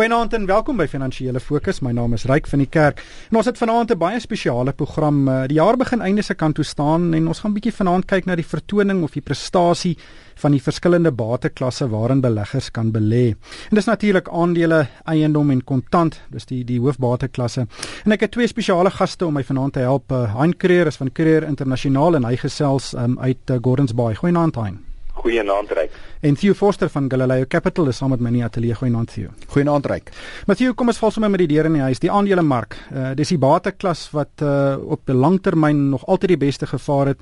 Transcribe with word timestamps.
Goeienaand 0.00 0.32
en 0.32 0.46
welkom 0.48 0.78
by 0.80 0.86
Finansiële 0.88 1.42
Fokus. 1.44 1.82
My 1.84 1.90
naam 1.92 2.14
is 2.16 2.22
Ryk 2.24 2.46
van 2.48 2.62
die 2.62 2.68
Kerk. 2.72 3.02
En 3.28 3.36
ons 3.36 3.44
het 3.50 3.58
vanaand 3.60 3.90
'n 3.92 3.98
baie 3.98 4.20
spesiale 4.20 4.72
program. 4.72 5.28
Eh, 5.28 5.46
die 5.46 5.58
jaar 5.60 5.76
begin 5.76 6.00
einde 6.00 6.22
se 6.22 6.34
kant 6.34 6.54
toe 6.54 6.64
staan 6.64 7.12
en 7.14 7.26
ons 7.28 7.40
gaan 7.40 7.50
'n 7.50 7.54
bietjie 7.54 7.72
vanaand 7.72 8.06
kyk 8.06 8.24
na 8.24 8.34
die 8.34 8.46
vertoning 8.46 9.02
of 9.02 9.12
die 9.12 9.20
prestasie 9.20 9.98
van 10.36 10.52
die 10.52 10.62
verskillende 10.62 11.12
bateklasse 11.12 11.88
waarin 11.88 12.20
beleggers 12.20 12.70
kan 12.70 12.90
belê. 12.90 13.34
En 13.68 13.74
dis 13.74 13.84
natuurlik 13.84 14.28
aandele, 14.28 14.86
eiendom 15.04 15.50
en 15.50 15.64
kontant, 15.64 16.20
dis 16.30 16.46
die 16.46 16.64
die 16.64 16.80
hoofbateklasse. 16.80 17.66
En 18.04 18.12
ek 18.12 18.20
het 18.20 18.30
twee 18.30 18.46
spesiale 18.46 18.90
gaste 18.90 19.26
om 19.26 19.34
my 19.34 19.44
vanaand 19.44 19.72
te 19.72 19.80
help. 19.80 20.12
Eh, 20.12 20.34
hein 20.34 20.56
Creer 20.56 20.86
is 20.86 20.96
van 20.96 21.12
Creer 21.12 21.42
Internasionaal 21.42 22.14
en 22.14 22.24
hy 22.24 22.36
gesels 22.36 22.94
um, 22.94 23.18
uit 23.18 23.50
uh, 23.50 23.56
Gordons 23.60 23.94
Bay. 23.94 24.14
Goeienaand 24.14 24.56
Hein. 24.56 24.89
Goeienaand 25.20 25.72
Ryk. 25.76 25.96
En 26.24 26.34
Theo 26.34 26.54
Forster 26.54 26.88
van 26.88 27.10
Galileo 27.10 27.44
Capital 27.48 27.90
is 27.92 27.98
saam 28.00 28.14
met 28.14 28.22
my 28.24 28.30
in 28.32 28.38
die 28.38 28.44
ateljee. 28.44 28.76
Goeienaand 28.78 29.12
Theo. 29.12 29.32
Goeienaand 29.52 29.88
Ryk. 29.90 30.12
Matthew, 30.48 30.72
kom 30.74 30.88
ons 30.88 31.00
val 31.02 31.12
sommer 31.12 31.30
met 31.32 31.42
die 31.44 31.50
deure 31.50 31.68
in 31.68 31.76
die 31.76 31.84
huis. 31.84 32.00
Die 32.00 32.12
aandelemark. 32.12 32.78
Uh 32.88 33.10
dis 33.18 33.34
die 33.34 33.40
bateklas 33.40 34.06
wat 34.16 34.44
uh 34.44 34.78
op 34.80 35.04
die 35.08 35.16
langtermyn 35.16 35.90
nog 35.92 36.06
altyd 36.08 36.36
die 36.36 36.40
beste 36.46 36.68
gevaar 36.70 37.12
het. 37.12 37.20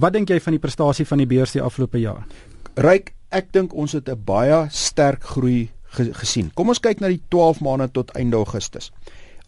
Wat 0.00 0.12
dink 0.16 0.28
jy 0.30 0.40
van 0.40 0.56
die 0.56 0.62
prestasie 0.62 1.08
van 1.08 1.24
die 1.24 1.28
beurs 1.30 1.56
die 1.56 1.64
afgelope 1.64 2.00
jaar? 2.00 2.26
Ryk, 2.76 3.14
ek 3.32 3.52
dink 3.56 3.72
ons 3.74 3.96
het 3.96 4.08
'n 4.08 4.20
baie 4.24 4.66
sterk 4.70 5.24
groei 5.24 5.70
gesien. 5.90 6.52
Kom 6.54 6.68
ons 6.68 6.80
kyk 6.80 7.00
na 7.00 7.08
die 7.08 7.22
12 7.28 7.60
maande 7.60 7.88
tot 7.90 8.12
einde 8.14 8.36
Augustus 8.36 8.92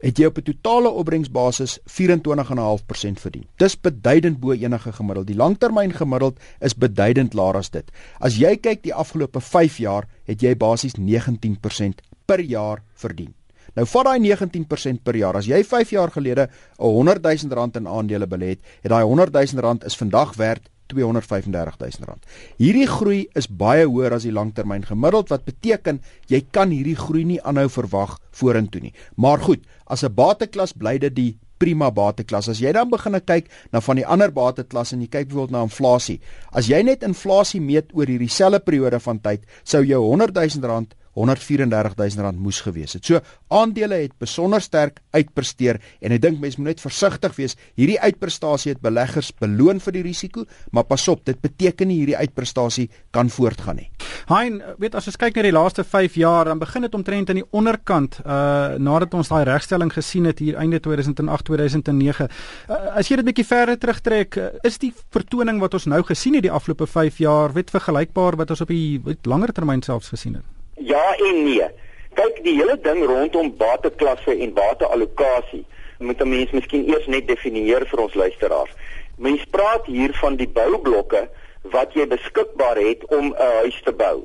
het 0.02 0.18
jy 0.18 0.26
op 0.26 0.38
'n 0.38 0.42
totale 0.42 0.90
opbrengsbasis 0.90 1.78
24.5% 1.84 3.20
verdien. 3.20 3.46
Dis 3.56 3.80
beduidend 3.80 4.40
bo 4.40 4.52
enige 4.52 4.92
gemiddeld. 4.92 5.26
Die 5.26 5.36
langtermyn 5.36 5.92
gemiddeld 5.92 6.40
is 6.60 6.74
beduidend 6.74 7.34
laer 7.34 7.56
as 7.56 7.70
dit. 7.70 7.90
As 8.18 8.36
jy 8.36 8.56
kyk 8.56 8.82
die 8.82 8.94
afgelope 8.94 9.40
5 9.40 9.76
jaar, 9.76 10.08
het 10.24 10.40
jy 10.40 10.56
basies 10.56 10.94
19% 10.98 12.02
per 12.26 12.40
jaar 12.40 12.82
verdien. 12.94 13.34
Nou 13.74 13.86
vat 13.86 14.04
daai 14.04 14.18
19% 14.20 15.02
per 15.02 15.16
jaar. 15.16 15.36
As 15.36 15.46
jy 15.46 15.64
5 15.64 15.90
jaar 15.90 16.10
gelede 16.10 16.48
'n 16.78 16.84
100 16.84 17.22
000 17.22 17.54
rand 17.54 17.76
in 17.76 17.88
aandele 17.88 18.26
belê 18.26 18.48
het, 18.48 18.60
het 18.82 18.90
daai 18.90 19.04
100 19.04 19.32
000 19.32 19.62
rand 19.62 19.84
is 19.84 19.96
vandag 19.96 20.34
werd 20.34 20.68
235000 20.94 22.08
rand. 22.08 22.26
Hierdie 22.58 22.86
groei 22.86 23.26
is 23.34 23.48
baie 23.48 23.86
hoër 23.86 24.18
as 24.18 24.26
die 24.28 24.34
langtermyn 24.34 24.86
gemiddeld 24.88 25.32
wat 25.32 25.44
beteken 25.44 26.00
jy 26.28 26.44
kan 26.50 26.70
hierdie 26.70 26.96
groei 26.96 27.24
nie 27.24 27.40
aanhou 27.42 27.68
verwag 27.68 28.18
vorentoe 28.32 28.80
nie. 28.80 28.94
Maar 29.16 29.40
goed, 29.40 29.64
as 29.86 30.04
'n 30.04 30.14
bateklas 30.14 30.72
bly 30.72 30.98
dit 30.98 31.14
die 31.14 31.38
prima 31.62 31.90
bateklas. 31.94 32.48
As 32.48 32.60
jy 32.62 32.72
dan 32.74 32.90
begin 32.90 33.20
kyk 33.20 33.50
na 33.72 33.80
van 33.80 34.00
die 34.00 34.06
ander 34.06 34.32
bateklasse 34.34 34.96
en 34.96 35.04
jy 35.04 35.10
kyk 35.12 35.28
byvoorbeeld 35.30 35.54
na 35.54 35.62
inflasie. 35.62 36.18
As 36.52 36.66
jy 36.66 36.82
net 36.82 37.06
inflasie 37.06 37.60
meet 37.60 37.94
oor 37.94 38.06
hierdie 38.10 38.30
selfde 38.30 38.60
periode 38.66 38.98
van 39.00 39.20
tyd, 39.22 39.46
sou 39.64 39.84
jou 39.86 40.02
100 40.02 40.34
000 40.34 40.66
rand 40.66 40.94
134000 41.14 42.24
rand 42.24 42.40
moes 42.40 42.60
gewees 42.64 42.96
het. 42.96 43.04
So 43.06 43.20
aandele 43.52 44.02
het 44.04 44.16
besonder 44.20 44.62
sterk 44.64 45.00
uitpresteer 45.12 45.80
en 46.00 46.16
ek 46.16 46.22
dink 46.24 46.40
mense 46.40 46.60
moet 46.60 46.72
net 46.72 46.84
versigtig 46.84 47.36
wees. 47.36 47.56
Hierdie 47.78 48.00
uitprestasie 48.00 48.72
het 48.74 48.82
beleggers 48.84 49.32
beloon 49.40 49.80
vir 49.82 49.98
die 49.98 50.04
risiko, 50.06 50.46
maar 50.72 50.86
pas 50.88 51.04
op, 51.12 51.24
dit 51.28 51.38
beteken 51.42 51.88
nie 51.88 52.00
hierdie 52.02 52.18
uitprestasie 52.18 52.88
kan 53.12 53.30
voortgaan 53.30 53.82
nie. 53.82 53.88
Hein, 54.30 54.60
weet 54.80 54.94
as 54.98 55.08
ons 55.10 55.18
kyk 55.18 55.36
na 55.36 55.46
die 55.46 55.54
laaste 55.54 55.84
5 55.84 56.16
jaar, 56.20 56.48
dan 56.48 56.60
begin 56.62 56.86
dit 56.86 56.94
omtrent 56.94 57.32
aan 57.32 57.42
die 57.42 57.48
onderkant 57.50 58.20
uh 58.22 58.50
nadat 58.82 59.14
ons 59.14 59.28
daai 59.28 59.44
regstelling 59.46 59.90
gesien 59.92 60.24
het 60.28 60.38
hier 60.42 60.56
einde 60.60 60.80
2008 60.80 61.44
2009. 61.50 62.28
Uh, 62.68 62.80
as 62.98 63.10
jy 63.10 63.18
dit 63.20 63.28
bietjie 63.28 63.46
verder 63.46 63.78
terugtrek, 63.78 64.38
uh, 64.38 64.48
is 64.66 64.78
die 64.82 64.92
vertoning 65.14 65.60
wat 65.62 65.76
ons 65.78 65.88
nou 65.90 66.02
gesien 66.06 66.38
het 66.38 66.46
die 66.46 66.54
afgelope 66.54 66.86
5 66.86 67.20
jaar, 67.22 67.54
weet 67.56 67.74
vergelykbaar 67.74 68.38
wat 68.40 68.54
ons 68.54 68.64
op 68.64 68.72
die 68.72 69.00
langer 69.28 69.52
termyn 69.52 69.84
selfs 69.84 70.12
gesien 70.14 70.40
het. 70.40 70.51
Ja 70.84 71.14
en 71.16 71.44
nee. 71.44 71.68
Kyk, 72.14 72.42
die 72.44 72.56
hele 72.58 72.76
ding 72.82 73.04
rondom 73.04 73.56
bateklasse 73.56 74.34
en 74.36 74.52
bateallokasie 74.52 75.64
moet 75.98 76.20
'n 76.20 76.28
mens 76.28 76.50
miskien 76.50 76.88
eers 76.88 77.06
net 77.06 77.28
definieer 77.28 77.86
vir 77.86 78.00
ons 78.00 78.14
luisteraars. 78.14 78.70
Mens 79.16 79.44
praat 79.44 79.86
hier 79.86 80.12
van 80.20 80.36
die 80.36 80.48
boublokke 80.48 81.28
wat 81.62 81.94
jy 81.94 82.06
beskikbaar 82.06 82.76
het 82.76 83.04
om 83.06 83.26
'n 83.26 83.52
huis 83.62 83.80
te 83.84 83.92
bou. 83.92 84.22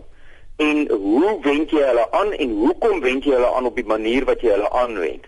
En 0.57 0.89
hoe 0.89 1.37
wend 1.41 1.69
jy 1.69 1.81
hulle 1.81 2.11
aan 2.11 2.33
en 2.33 2.49
hoekom 2.49 2.99
wend 3.01 3.23
jy 3.23 3.31
hulle 3.31 3.53
aan 3.55 3.65
op 3.65 3.75
die 3.75 3.85
manier 3.85 4.25
wat 4.25 4.41
jy 4.41 4.49
hulle 4.49 4.69
aanwend? 4.69 5.25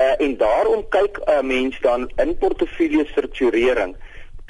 Uh, 0.00 0.14
en 0.18 0.36
daarom 0.36 0.88
kyk 0.88 1.18
'n 1.18 1.30
uh, 1.30 1.40
mens 1.42 1.80
dan 1.80 2.10
in 2.16 2.38
portefeulje 2.38 3.04
strukturering 3.06 3.96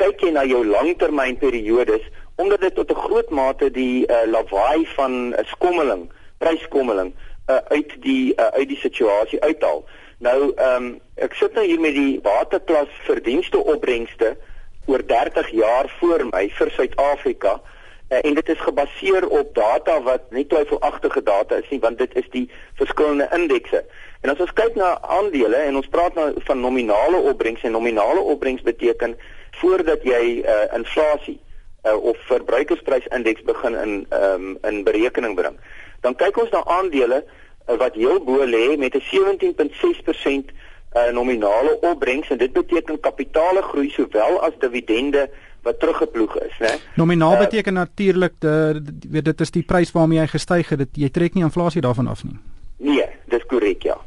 kyk 0.01 0.23
jy 0.25 0.31
na 0.31 0.45
jou 0.49 0.63
langtermynperiodes 0.67 2.05
omdat 2.41 2.61
dit 2.61 2.75
tot 2.75 2.91
'n 2.91 3.03
groot 3.05 3.31
mate 3.31 3.71
die 3.71 4.07
uh, 4.07 4.25
lawaai 4.27 4.87
van 4.97 5.33
uh, 5.33 5.45
skommeling 5.45 6.09
pryskommeling 6.41 7.15
uh, 7.51 7.57
uit 7.69 7.97
die 8.05 8.33
uh, 8.37 8.53
uit 8.57 8.69
die 8.69 8.81
situasie 8.81 9.41
uithaal. 9.45 9.85
Nou 10.25 10.39
ehm 10.55 10.85
um, 10.85 10.89
ek 11.21 11.37
sit 11.37 11.57
nou 11.57 11.65
hier 11.67 11.81
met 11.81 11.97
die 11.97 12.21
waterklas 12.25 12.93
verdienste 13.09 13.61
opbrengste 13.73 14.37
oor 14.89 15.05
30 15.07 15.51
jaar 15.57 15.89
voor 15.99 16.25
my 16.31 16.47
vir 16.57 16.71
Suid-Afrika 16.77 17.59
uh, 17.61 18.21
en 18.23 18.39
dit 18.39 18.53
is 18.55 18.63
gebaseer 18.65 19.27
op 19.29 19.53
data 19.55 19.99
wat 20.07 20.31
nie 20.37 20.47
twyfelagtige 20.49 21.23
data 21.23 21.61
is 21.61 21.69
nie 21.73 21.81
want 21.85 22.01
dit 22.01 22.17
is 22.23 22.31
die 22.37 22.47
verskillende 22.81 23.29
indekse. 23.37 23.85
En 24.21 24.33
as 24.33 24.41
ons 24.45 24.57
kyk 24.57 24.77
na 24.81 24.95
aandele 25.19 25.61
en 25.67 25.77
ons 25.81 25.93
praat 25.93 26.17
nou 26.17 26.31
van 26.49 26.65
nominale 26.65 27.21
opbrengs 27.33 27.65
en 27.65 27.77
nominale 27.77 28.25
opbrengs 28.33 28.65
beteken 28.65 29.17
voordat 29.61 30.05
jy 30.09 30.25
uh, 30.41 30.65
inflasie 30.77 31.37
uh, 31.85 31.97
of 31.97 32.17
verbruikersprysindeks 32.33 33.45
begin 33.49 33.77
in 33.85 33.95
um, 34.25 34.57
in 34.69 34.85
berekening 34.89 35.37
bring 35.37 35.57
dan 36.01 36.17
kyk 36.17 36.41
ons 36.43 36.51
na 36.51 36.65
aandele 36.65 37.23
uh, 37.25 37.77
wat 37.77 37.95
heel 37.95 38.21
bo 38.25 38.45
lê 38.45 38.77
met 38.79 38.95
'n 38.95 39.05
17.6% 39.11 40.53
uh, 40.93 41.11
nominale 41.13 41.79
opbrengs 41.81 42.31
en 42.31 42.39
dit 42.39 42.53
beteken 42.53 43.01
kapitaale 43.01 43.63
groei 43.63 43.91
sowel 43.91 44.41
as 44.43 44.59
dividende 44.59 45.31
wat 45.63 45.81
teruggeploeg 45.81 46.37
is, 46.37 46.59
né? 46.59 46.73
Nominaal 46.95 47.33
uh, 47.33 47.39
beteken 47.39 47.73
natuurlik 47.73 48.35
weet 49.11 49.25
dit 49.25 49.41
is 49.41 49.51
die 49.51 49.63
prys 49.63 49.93
waarmee 49.93 50.19
jy 50.19 50.27
gestyg 50.27 50.69
het, 50.69 50.79
dit, 50.79 50.89
jy 51.05 51.09
trek 51.09 51.35
nie 51.35 51.45
inflasie 51.45 51.81
daarvan 51.81 52.09
af 52.09 52.25
nie. 52.25 52.39
Nee, 52.77 53.07
dis 53.29 53.45
korrek, 53.47 53.83
ja. 53.83 53.99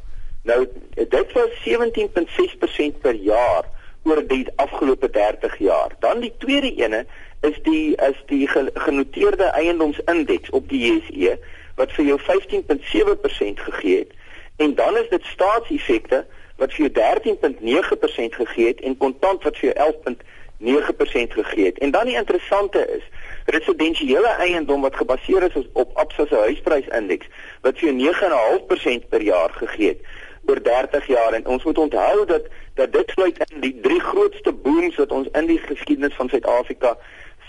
Nou 0.43 0.67
dit 0.95 1.31
was 1.33 1.51
17.6% 1.63 2.99
per 3.01 3.15
jaar 3.15 3.69
oor 4.03 4.27
die 4.27 4.47
afgelope 4.55 5.09
30 5.09 5.57
jaar. 5.57 5.95
Dan 5.99 6.19
die 6.19 6.33
tweede 6.37 6.73
ene 6.75 7.05
is 7.41 7.59
die 7.63 7.95
is 7.95 8.19
die 8.27 8.47
genoteerde 8.73 9.43
eiendomsindeks 9.43 10.49
op 10.49 10.69
die 10.69 10.81
JSE 10.87 11.37
wat 11.75 11.91
vir 11.91 12.05
jou 12.05 12.19
15.7% 12.21 13.65
gegee 13.69 13.97
het 13.97 14.11
en 14.55 14.75
dan 14.75 14.97
is 14.97 15.09
dit 15.09 15.25
staatseffekte 15.25 16.25
wat 16.57 16.73
vir 16.73 16.85
jou 16.85 16.91
13.9% 16.99 18.39
gegee 18.41 18.67
het 18.67 18.81
en 18.81 18.97
kontant 18.97 19.43
wat 19.43 19.57
vir 19.57 19.73
jou 19.73 19.93
11.9% 19.93 21.37
gegee 21.37 21.65
het. 21.65 21.77
En 21.77 21.91
dan 21.91 22.05
die 22.05 22.15
interessante 22.15 22.85
is 22.97 23.03
residensiële 23.45 24.27
eiendom 24.27 24.81
wat 24.81 24.95
gebaseer 24.95 25.43
is 25.43 25.65
op 25.73 25.97
Absa 25.97 26.25
se 26.25 26.35
huisprysindeks 26.35 27.27
wat 27.61 27.79
vir 27.79 27.89
jou 27.89 28.13
9.5% 28.13 29.09
per 29.09 29.21
jaar 29.21 29.49
gegee 29.57 29.87
het 29.87 30.05
oor 30.45 30.61
30 30.63 31.07
jaar 31.07 31.33
en 31.33 31.45
ons 31.47 31.63
moet 31.63 31.77
onthou 31.77 32.25
dat 32.25 32.47
dat 32.73 32.93
dit 32.93 33.09
sluit 33.09 33.37
in 33.49 33.61
die 33.61 33.79
drie 33.81 33.99
grootste 33.99 34.51
booms 34.51 34.95
wat 34.95 35.11
ons 35.11 35.27
in 35.31 35.45
die 35.45 35.59
geskiedenis 35.61 36.15
van 36.15 36.29
Suid-Afrika 36.29 36.97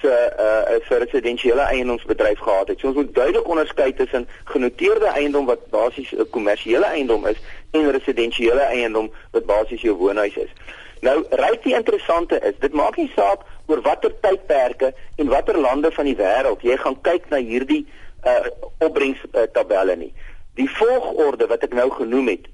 se 0.04 0.34
uh, 0.38 0.76
uh, 0.76 0.98
residensiële 0.98 1.60
eiendomsbedryf 1.60 2.38
gehad 2.38 2.68
het. 2.68 2.78
So 2.78 2.86
ons 2.86 2.96
moet 2.96 3.14
duidelik 3.14 3.48
onderskei 3.48 3.94
tussen 3.94 4.28
genoteerde 4.44 5.06
eiendom 5.06 5.46
wat 5.46 5.68
basies 5.70 6.12
'n 6.12 6.30
kommersiële 6.30 6.84
eiendom 6.84 7.26
is 7.26 7.40
en 7.70 7.90
residensiële 7.90 8.60
eiendom 8.60 9.12
wat 9.30 9.46
basies 9.46 9.80
jou 9.80 9.96
woonhuis 9.96 10.36
is. 10.36 10.52
Nou, 11.00 11.24
ryk 11.30 11.62
die 11.62 11.74
interessante 11.74 12.40
is, 12.40 12.54
dit 12.58 12.72
maak 12.72 12.96
nie 12.96 13.10
saak 13.16 13.40
oor 13.66 13.80
watter 13.80 14.12
tydperke 14.20 14.94
en 15.16 15.26
watter 15.28 15.58
lande 15.58 15.90
van 15.92 16.04
die 16.04 16.16
wêreld 16.16 16.62
jy 16.62 16.76
gaan 16.76 17.00
kyk 17.00 17.28
na 17.28 17.36
hierdie 17.36 17.86
uh 18.24 18.48
opbrengs 18.78 19.20
uh, 19.32 19.42
tabelle 19.52 19.96
nie. 19.96 20.12
Die 20.54 20.70
volgorde 20.70 21.46
wat 21.46 21.62
ek 21.62 21.72
nou 21.72 21.90
genoem 21.90 22.28
het 22.28 22.46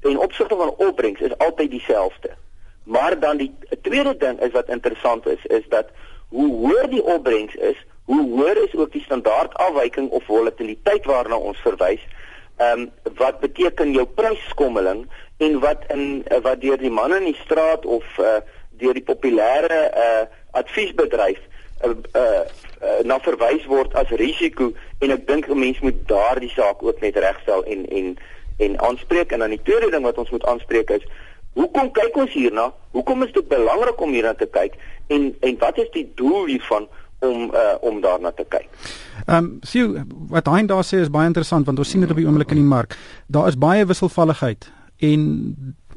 ten 0.00 0.16
opsigte 0.16 0.56
van 0.56 0.74
opbrengs 0.76 1.20
is 1.20 1.38
altyd 1.38 1.70
dieselfde. 1.70 2.30
Maar 2.84 3.18
dan 3.20 3.36
die 3.36 3.52
tweede 3.82 4.16
ding 4.16 4.40
is 4.40 4.52
wat 4.52 4.68
interessant 4.68 5.26
is, 5.26 5.44
is 5.46 5.64
dat 5.68 5.90
hoe 6.28 6.48
hoër 6.54 6.88
die 6.90 7.02
opbrengs 7.02 7.54
is, 7.54 7.78
hoe 8.04 8.22
hoër 8.30 8.62
is 8.64 8.74
ook 8.74 8.92
die 8.92 9.02
standaard 9.02 9.54
afwyking 9.54 10.10
of 10.10 10.24
volatiliteit 10.24 11.04
waarna 11.04 11.36
ons 11.36 11.58
verwys. 11.64 12.04
Ehm 12.56 12.80
um, 12.80 13.14
wat 13.16 13.40
beteken 13.40 13.92
jou 13.92 14.06
pryskommeling 14.06 15.06
en 15.36 15.58
wat 15.60 15.84
in 15.94 16.24
uh, 16.28 16.40
wat 16.42 16.60
deur 16.60 16.78
die 16.78 16.90
manne 16.90 17.16
in 17.16 17.30
die 17.30 17.40
straat 17.44 17.86
of 17.86 18.04
uh, 18.18 18.40
deur 18.80 18.94
die 18.94 19.04
populêre 19.04 19.78
uh, 19.94 20.24
adviesbedryf 20.50 21.38
uh, 21.84 21.90
uh, 21.90 22.42
uh, 22.82 22.98
na 23.04 23.18
verwys 23.22 23.66
word 23.70 23.94
as 23.94 24.10
risiko 24.22 24.72
en 24.98 25.14
ek 25.14 25.26
dink 25.30 25.46
'n 25.46 25.58
mens 25.58 25.78
moet 25.80 26.02
daardie 26.10 26.50
saak 26.50 26.82
ook 26.82 27.00
net 27.00 27.16
regstel 27.16 27.64
en 27.64 27.86
en 27.86 28.18
en 28.58 28.80
aanspreek 28.80 29.32
en 29.32 29.38
dan 29.38 29.54
die 29.54 29.62
tweede 29.62 29.90
ding 29.90 30.02
wat 30.02 30.18
ons 30.18 30.30
moet 30.30 30.46
aanspreek 30.46 30.90
is 30.90 31.06
Hoekom 31.58 31.90
kyk 31.96 32.16
ons 32.22 32.32
hierna? 32.38 32.68
Hoekom 32.94 33.26
is 33.26 33.34
dit 33.34 33.48
belangrik 33.50 34.00
om 34.00 34.14
hierna 34.14 34.34
te 34.38 34.46
kyk? 34.52 34.78
En 35.14 35.32
en 35.40 35.58
wat 35.58 35.78
is 35.82 35.90
die 35.96 36.06
doel 36.14 36.46
hiervan 36.46 36.86
om 37.18 37.50
uh, 37.50 37.74
om 37.80 38.00
daarna 38.04 38.30
te 38.30 38.46
kyk. 38.48 38.68
Ehm 39.26 39.36
um, 39.36 39.48
sien 39.66 39.96
wat 40.30 40.46
hy 40.46 40.62
daar 40.70 40.86
sê 40.86 41.02
is 41.02 41.10
baie 41.10 41.26
interessant 41.26 41.66
want 41.66 41.78
ons 41.78 41.90
sien 41.90 42.04
dit 42.04 42.10
op 42.10 42.20
die 42.20 42.26
oomblik 42.26 42.54
in 42.54 42.62
die 42.62 42.72
mark. 42.74 42.94
Daar 43.26 43.50
is 43.50 43.58
baie 43.58 43.86
wisselvalligheid 43.86 44.70
en 45.10 45.24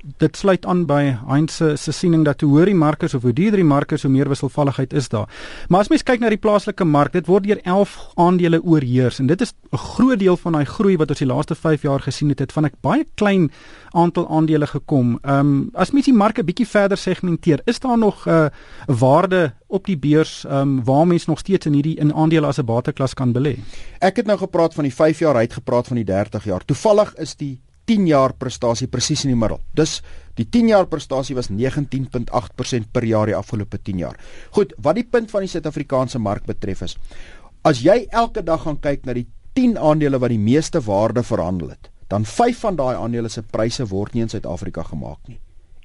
dit 0.03 0.37
sluit 0.37 0.65
aan 0.65 0.85
by 0.89 1.01
Heinz 1.27 1.55
se 1.55 1.75
se 1.77 1.91
siening 1.91 2.23
dat 2.25 2.41
hoe 2.41 2.49
hoër 2.49 2.71
die 2.71 2.77
mark 2.77 3.03
is 3.03 3.13
of 3.13 3.21
hoe 3.21 3.33
duurder 3.33 3.61
die 3.61 3.67
mark 3.67 3.91
is, 3.91 4.03
hoe 4.05 4.11
meer 4.11 4.29
wisselvalligheid 4.29 4.93
is 4.93 5.09
daar. 5.09 5.29
Maar 5.69 5.85
as 5.85 5.91
mens 5.93 6.03
kyk 6.03 6.21
na 6.21 6.29
die 6.33 6.41
plaaslike 6.41 6.85
mark, 6.85 7.13
dit 7.13 7.27
word 7.29 7.45
deur 7.45 7.61
11 7.63 7.95
aandele 8.15 8.61
oorheers 8.63 9.19
en 9.19 9.27
dit 9.27 9.41
is 9.41 9.53
'n 9.71 9.77
groot 9.77 10.19
deel 10.19 10.37
van 10.37 10.53
daai 10.53 10.65
groei 10.65 10.97
wat 10.97 11.09
ons 11.09 11.19
die 11.19 11.27
laaste 11.27 11.55
5 11.55 11.81
jaar 11.81 11.99
gesien 11.99 12.29
het, 12.29 12.39
het 12.39 12.51
van 12.51 12.65
'n 12.65 12.71
baie 12.81 13.05
klein 13.15 13.51
aantal 13.91 14.27
aandele 14.29 14.67
gekom. 14.67 15.19
Ehm 15.21 15.39
um, 15.39 15.69
as 15.73 15.91
mens 15.91 16.05
die 16.05 16.13
mark 16.13 16.39
'n 16.39 16.45
bietjie 16.45 16.67
verder 16.67 16.97
segmenteer, 16.97 17.61
is 17.65 17.79
daar 17.79 17.97
nog 17.97 18.25
'n 18.25 18.29
uh, 18.29 18.45
waarde 18.87 19.53
op 19.67 19.85
die 19.85 19.97
beurs 19.97 20.45
ehm 20.45 20.55
um, 20.55 20.83
waar 20.83 21.07
mense 21.07 21.29
nog 21.29 21.39
steeds 21.39 21.65
in 21.65 21.73
hierdie 21.73 21.99
in 21.99 22.13
aandele 22.13 22.47
as 22.47 22.57
'n 22.57 22.65
bateklas 22.65 23.13
kan 23.13 23.33
belê? 23.33 23.57
Ek 23.99 24.15
het 24.15 24.25
nou 24.25 24.37
gepraat 24.37 24.73
van 24.73 24.83
die 24.83 24.93
5 24.93 25.19
jaar, 25.19 25.35
hy 25.35 25.41
het 25.41 25.53
gepraat 25.53 25.87
van 25.87 25.95
die 25.95 26.05
30 26.05 26.43
jaar. 26.43 26.65
Toevallig 26.65 27.13
is 27.15 27.35
die 27.35 27.59
10 27.89 28.07
jaar 28.07 28.33
prestasie 28.33 28.87
presies 28.87 29.25
in 29.25 29.33
die 29.33 29.39
middel. 29.39 29.59
Dus 29.73 29.99
die 30.37 30.45
10 30.49 30.71
jaar 30.71 30.87
prestasie 30.87 31.35
was 31.35 31.49
19.8% 31.49 32.91
per 32.91 33.05
jaar 33.05 33.27
die 33.27 33.35
afgelope 33.35 33.77
10 33.81 33.97
jaar. 33.97 34.17
Goed, 34.51 34.73
wat 34.77 34.95
die 34.95 35.07
punt 35.07 35.31
van 35.31 35.45
die 35.45 35.51
Suid-Afrikaanse 35.51 36.19
mark 36.19 36.45
betref 36.45 36.81
is 36.87 36.97
as 37.67 37.83
jy 37.85 38.07
elke 38.09 38.41
dag 38.41 38.63
gaan 38.65 38.79
kyk 38.81 39.05
na 39.05 39.13
die 39.13 39.27
10 39.57 39.77
aandele 39.77 40.17
wat 40.21 40.33
die 40.33 40.41
meeste 40.41 40.81
waarde 40.81 41.23
verhandel 41.23 41.75
het, 41.75 41.91
dan 42.09 42.25
5 42.25 42.63
van 42.65 42.79
daai 42.79 42.95
aandele 42.95 43.29
se 43.29 43.43
pryse 43.43 43.85
word 43.91 44.15
nie 44.15 44.25
in 44.25 44.31
Suid-Afrika 44.31 44.83
gemaak 44.89 45.19
nie 45.27 45.37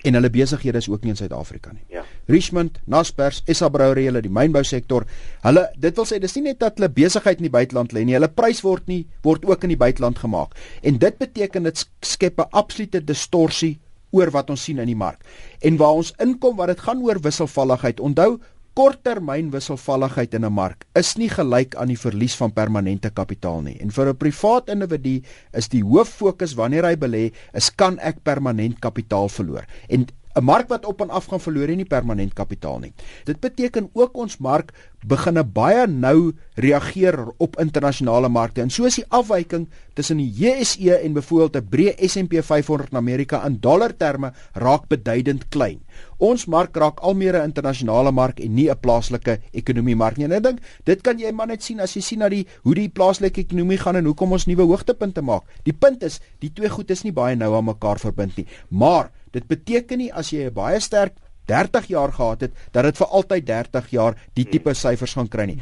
en 0.06 0.18
hulle 0.18 0.30
besighede 0.32 0.78
is 0.78 0.88
ook 0.88 1.04
nie 1.04 1.12
in 1.14 1.18
Suid-Afrika 1.18 1.72
nie. 1.72 1.84
Ja. 1.92 2.04
Richmond, 2.30 2.78
Naspers, 2.86 3.42
SA 3.46 3.68
Brouwery, 3.72 4.06
hulle 4.08 4.22
die 4.24 4.32
mynbousektor, 4.32 5.06
hulle 5.46 5.66
dit 5.82 5.96
wil 5.98 6.08
sê 6.08 6.20
dis 6.22 6.36
nie 6.38 6.48
net 6.48 6.60
dat 6.62 6.78
hulle 6.78 6.90
besigheid 6.92 7.42
in 7.42 7.48
die 7.48 7.54
buiteland 7.54 7.94
lê 7.96 8.04
nie, 8.06 8.16
hulle 8.18 8.30
prys 8.32 8.62
word 8.66 8.86
nie 8.90 9.04
word 9.26 9.46
ook 9.48 9.66
in 9.66 9.74
die 9.74 9.80
buiteland 9.80 10.18
gemaak. 10.22 10.54
En 10.82 11.00
dit 11.02 11.18
beteken 11.18 11.66
dit 11.68 11.86
skep 12.02 12.40
'n 12.40 12.50
absolute 12.52 13.00
distorsie 13.04 13.76
oor 14.10 14.30
wat 14.30 14.50
ons 14.50 14.62
sien 14.62 14.78
in 14.78 14.86
die 14.86 14.98
mark. 14.98 15.20
En 15.60 15.76
waar 15.76 15.98
ons 16.00 16.12
inkom 16.22 16.56
wat 16.56 16.68
dit 16.68 16.80
gaan 16.80 17.02
oor 17.02 17.20
wisselvalligheid. 17.20 18.00
Onthou, 18.00 18.38
korttermyn 18.76 19.48
wisselvalligheid 19.54 20.34
in 20.36 20.44
'n 20.44 20.52
mark 20.52 20.84
is 20.94 21.16
nie 21.16 21.30
gelyk 21.32 21.74
aan 21.80 21.88
die 21.88 21.96
verlies 21.96 22.36
van 22.36 22.52
permanente 22.52 23.10
kapitaal 23.10 23.62
nie. 23.62 23.76
En 23.80 23.90
vir 23.90 24.08
'n 24.08 24.16
privaat 24.16 24.68
individu 24.68 25.22
is 25.52 25.68
die 25.68 25.82
hoof 25.82 26.08
fokus 26.08 26.54
wanneer 26.54 26.84
hy 26.84 26.96
belê, 26.96 27.32
is 27.54 27.70
kan 27.70 27.98
ek 27.98 28.22
permanent 28.22 28.78
kapitaal 28.80 29.28
verloor. 29.28 29.64
En 29.88 30.06
'n 30.36 30.44
mark 30.44 30.68
wat 30.68 30.84
op 30.84 31.00
en 31.00 31.10
af 31.10 31.26
gaan 31.32 31.40
verloor 31.40 31.70
nie 31.76 31.88
permanent 31.88 32.32
kapitaal 32.36 32.78
nie. 32.78 32.92
Dit 33.24 33.40
beteken 33.40 33.88
ook 33.92 34.16
ons 34.16 34.36
mark 34.36 34.72
begin 35.06 35.38
baie 35.54 35.86
nou 35.86 36.32
reageer 36.54 37.16
op 37.38 37.56
internasionale 37.62 38.28
markte. 38.28 38.60
En 38.60 38.70
soos 38.70 38.98
die 38.98 39.04
afwyking 39.08 39.68
tussen 39.94 40.18
die 40.20 40.28
JSE 40.28 40.98
en 40.98 41.12
byvoorbeeld 41.12 41.56
'n 41.56 41.68
breë 41.70 42.08
S&P 42.08 42.42
500 42.42 42.90
in 42.90 42.96
Amerika 42.96 43.44
in 43.46 43.60
dollar 43.60 43.96
terme 43.96 44.32
raak 44.52 44.88
beduidend 44.88 45.48
klein. 45.48 45.80
Ons 46.18 46.46
mark 46.46 46.76
raak 46.76 47.00
al 47.00 47.14
meer 47.14 47.36
'n 47.36 47.44
internasionale 47.44 48.12
mark 48.12 48.40
en 48.40 48.54
nie 48.54 48.68
'n 48.70 48.80
plaaslike 48.80 49.40
ekonomie 49.52 49.96
mark 49.96 50.16
nie. 50.16 50.24
En 50.24 50.32
ek 50.32 50.42
dink 50.42 50.58
dit 50.84 51.00
kan 51.02 51.18
jy 51.18 51.32
maar 51.32 51.46
net 51.46 51.62
sien 51.62 51.80
as 51.80 51.94
jy 51.94 52.00
sien 52.02 52.18
na 52.18 52.28
die 52.28 52.46
hoe 52.62 52.74
die 52.74 52.88
plaaslike 52.88 53.40
ekonomie 53.40 53.78
gaan 53.78 53.96
en 53.96 54.04
hoekom 54.04 54.32
ons 54.32 54.46
nuwe 54.46 54.62
hoogtepunte 54.62 55.22
maak. 55.22 55.42
Die 55.64 55.72
punt 55.72 56.02
is, 56.02 56.20
die 56.40 56.52
twee 56.52 56.68
goed 56.68 56.90
is 56.90 57.04
nie 57.04 57.12
baie 57.12 57.36
nou 57.36 57.54
aan 57.54 57.64
mekaar 57.64 57.98
verbind 57.98 58.36
nie. 58.36 58.46
Maar 58.68 59.10
Dit 59.32 59.46
beteken 59.46 59.98
nie 59.98 60.12
as 60.12 60.30
jy 60.30 60.46
'n 60.46 60.54
baie 60.54 60.80
sterk 60.80 61.16
30 61.46 61.86
jaar 61.86 62.12
gehad 62.12 62.40
het 62.40 62.52
dat 62.72 62.84
dit 62.84 62.96
vir 62.96 63.06
altyd 63.06 63.46
30 63.46 63.90
jaar 63.90 64.16
die 64.34 64.44
hmm. 64.44 64.52
tipe 64.52 64.74
syfers 64.74 65.14
gaan 65.14 65.28
kry 65.28 65.44
nie. 65.44 65.60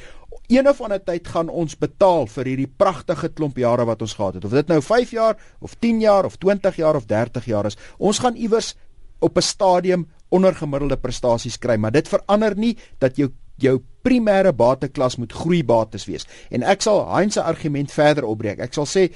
Een 0.48 0.68
of 0.68 0.80
ander 0.80 1.00
tyd 1.00 1.28
gaan 1.28 1.48
ons 1.48 1.76
betaal 1.76 2.26
vir 2.26 2.44
hierdie 2.44 2.68
pragtige 2.68 3.28
klomp 3.28 3.56
jare 3.56 3.84
wat 3.84 4.02
ons 4.02 4.14
gehad 4.14 4.34
het. 4.34 4.44
Of 4.44 4.50
dit 4.50 4.68
nou 4.68 4.80
5 4.82 5.10
jaar 5.10 5.36
of 5.60 5.74
10 5.80 6.00
jaar 6.00 6.24
of 6.24 6.36
20 6.36 6.76
jaar 6.76 6.96
of 6.96 7.06
30 7.06 7.44
jaar 7.44 7.66
is, 7.66 7.76
ons 7.98 8.18
gaan 8.18 8.36
iewers 8.36 8.74
op 9.20 9.36
'n 9.36 9.42
stadium 9.42 10.08
ondergemiddelde 10.28 10.96
prestasies 10.96 11.58
kry, 11.58 11.76
maar 11.76 11.92
dit 11.92 12.08
verander 12.08 12.56
nie 12.56 12.76
dat 12.98 13.16
jou 13.16 13.30
jou 13.56 13.78
primêre 14.02 14.52
bateklas 14.52 15.16
moet 15.16 15.32
groeibates 15.32 16.06
wees. 16.06 16.26
En 16.50 16.62
ek 16.62 16.82
sal 16.82 17.04
Heinz 17.14 17.34
se 17.34 17.42
argument 17.42 17.92
verder 17.92 18.24
opbreek. 18.24 18.58
Ek 18.58 18.74
sal 18.74 18.86
sê 18.86 19.12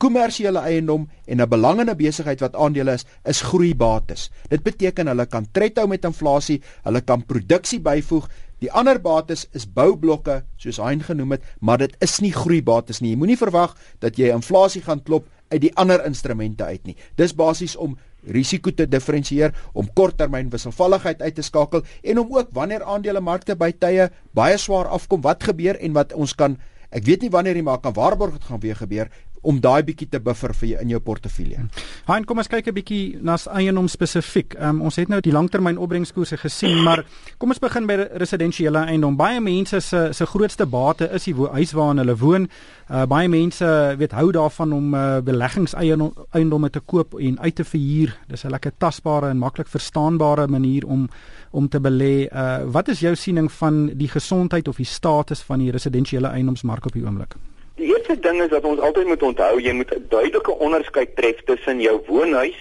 kommersiële 0.00 0.62
eiendom 0.64 1.08
en 1.26 1.40
'n 1.40 1.48
belangende 1.48 1.94
besigheid 1.94 2.40
wat 2.40 2.56
aandele 2.56 2.92
is, 2.92 3.04
is 3.24 3.42
groeibates. 3.42 4.30
Dit 4.48 4.62
beteken 4.62 5.06
hulle 5.06 5.26
kan 5.26 5.46
trethou 5.52 5.86
met 5.88 6.04
inflasie, 6.04 6.62
hulle 6.82 7.00
kan 7.00 7.24
produksie 7.24 7.80
byvoeg. 7.80 8.28
Die 8.60 8.72
ander 8.72 9.00
bates 9.00 9.46
is 9.52 9.66
boublokke, 9.66 10.42
soos 10.56 10.78
Hein 10.78 11.02
genoem 11.02 11.30
het, 11.30 11.42
maar 11.60 11.78
dit 11.78 11.96
is 11.98 12.20
nie 12.20 12.32
groeibates 12.32 13.00
nie. 13.00 13.10
Jy 13.10 13.16
moenie 13.16 13.36
verwag 13.36 13.76
dat 13.98 14.16
jy 14.16 14.32
inflasie 14.32 14.82
gaan 14.82 15.02
klop 15.02 15.28
uit 15.48 15.60
die 15.60 15.74
ander 15.76 16.04
instrumente 16.04 16.64
uit 16.64 16.84
nie. 16.86 16.96
Dis 17.16 17.34
basies 17.34 17.76
om 17.76 17.96
risiko 18.28 18.70
te 18.70 18.86
diferensieer, 18.86 19.54
om 19.72 19.88
korttermyn 19.94 20.50
wisselvalligheid 20.50 21.22
uit 21.22 21.34
te 21.34 21.42
skakel 21.42 21.82
en 22.02 22.18
om 22.18 22.36
ook 22.36 22.48
wanneer 22.52 22.84
aandelemarkte 22.84 23.56
by 23.56 23.72
tye 23.72 24.10
baie 24.36 24.58
swaar 24.58 24.88
afkom, 24.88 25.20
wat 25.20 25.42
gebeur 25.42 25.80
en 25.80 25.92
wat 25.92 26.12
ons 26.12 26.34
kan 26.34 26.58
Ek 26.90 27.04
weet 27.06 27.22
nie 27.22 27.30
wanneer 27.30 27.54
die 27.54 27.62
maak 27.62 27.84
kan 27.84 27.94
waarborg 27.94 28.34
dit 28.34 28.46
gaan 28.48 28.58
weer 28.62 28.74
gebeur 28.74 29.10
om 29.40 29.60
daai 29.60 29.82
bietjie 29.84 30.08
te 30.08 30.20
buffer 30.20 30.54
vir 30.54 30.68
jou 30.68 30.80
in 30.84 30.92
jou 30.94 31.00
portefeulje. 31.00 31.64
Hein, 32.08 32.24
kom 32.28 32.38
ons 32.38 32.48
kyk 32.48 32.68
'n 32.68 32.74
bietjie 32.74 33.18
na 33.22 33.36
eiendom 33.54 33.88
spesifiek. 33.88 34.54
Um, 34.60 34.82
ons 34.82 34.96
het 34.96 35.08
nou 35.08 35.20
die 35.20 35.32
langtermyn 35.32 35.78
opbrengskoerse 35.78 36.36
gesien, 36.36 36.82
maar 36.86 37.04
kom 37.38 37.48
ons 37.48 37.58
begin 37.58 37.86
by 37.86 37.96
residensiële 38.14 38.84
eiendom. 38.86 39.16
Baie 39.16 39.40
mense 39.40 39.80
se 39.80 40.08
se 40.12 40.26
grootste 40.26 40.66
bate 40.66 41.08
is 41.12 41.24
die 41.24 41.34
huis 41.34 41.72
waarin 41.72 41.98
hulle 41.98 42.16
woon. 42.16 42.48
Uh, 42.90 43.06
baie 43.06 43.28
mense 43.28 43.94
weet 43.98 44.12
hou 44.12 44.32
daarvan 44.32 44.72
om 44.72 44.94
uh, 44.94 45.20
beleggingseiendomme 45.20 46.70
te 46.70 46.80
koop 46.80 47.14
en 47.14 47.38
uit 47.40 47.54
te 47.54 47.64
verhuur. 47.64 48.16
Dis 48.28 48.44
'n 48.44 48.50
lekker 48.50 48.72
tasbare 48.78 49.28
en 49.28 49.38
maklik 49.38 49.68
verstaanbare 49.68 50.48
manier 50.48 50.86
om 50.86 51.08
om 51.50 51.68
te 51.68 51.80
belê. 51.80 52.28
Uh, 52.32 52.58
wat 52.70 52.88
is 52.88 53.00
jou 53.00 53.14
siening 53.14 53.52
van 53.52 53.86
die 53.86 54.08
gesondheid 54.08 54.68
of 54.68 54.76
die 54.76 54.86
status 54.86 55.40
van 55.42 55.58
die 55.58 55.70
residensiële 55.70 56.28
eiendomsmark 56.28 56.86
op 56.86 56.92
die 56.92 57.04
oomblik? 57.04 57.34
Die 57.80 57.88
eerste 57.88 58.18
ding 58.20 58.42
is 58.42 58.48
dat 58.52 58.64
ons 58.68 58.80
altyd 58.84 59.06
moet 59.08 59.22
onthou 59.24 59.60
jy 59.64 59.72
moet 59.72 59.92
'n 59.96 60.04
duidelike 60.08 60.52
onderskeid 60.66 61.16
tref 61.16 61.38
tussen 61.48 61.80
jou 61.80 61.94
woonhuis 62.06 62.58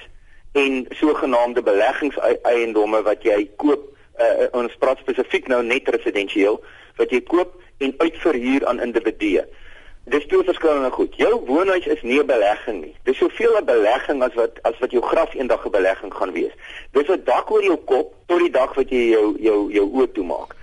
en 0.51 0.85
sogenaamde 0.89 1.61
beleggingseiendomme 1.61 3.01
wat 3.01 3.23
jy 3.23 3.49
koop. 3.55 3.81
Uh, 4.19 4.47
ons 4.51 4.75
praat 4.79 4.97
spesifiek 5.03 5.47
nou 5.47 5.63
net 5.63 5.89
residensieel 5.89 6.63
wat 6.95 7.11
jy 7.11 7.19
koop 7.21 7.51
en 7.77 7.93
uitverhuur 7.97 8.65
aan 8.65 8.79
individue. 8.81 9.43
Dis 10.03 10.25
twee 10.25 10.43
verskillende 10.43 10.91
goed. 10.91 11.15
Jou 11.15 11.33
woonhuis 11.45 11.85
is 11.85 12.01
nie 12.01 12.19
'n 12.19 12.25
belegging 12.25 12.81
nie. 12.81 12.95
Dis 13.03 13.17
soveel 13.17 13.57
'n 13.57 13.65
belegging 13.65 14.23
as 14.23 14.33
wat 14.33 14.63
as 14.63 14.79
wat 14.79 14.91
jou 14.91 15.03
graf 15.03 15.33
eendag 15.33 15.65
'n 15.65 15.71
belegging 15.71 16.13
gaan 16.13 16.31
wees. 16.31 16.55
Dis 16.91 17.09
'n 17.09 17.21
dak 17.25 17.51
oor 17.51 17.63
jou 17.63 17.77
kop 17.77 18.15
tot 18.25 18.39
die 18.39 18.51
dag 18.51 18.73
wat 18.73 18.89
jy 18.89 19.09
jou 19.09 19.35
jou 19.39 19.71
jou 19.71 19.85
oë 19.91 20.11
toemaak 20.11 20.55